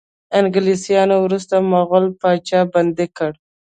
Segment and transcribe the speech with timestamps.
[0.39, 3.31] انګلیسانو وروستی مغول پاچا بندي کړ.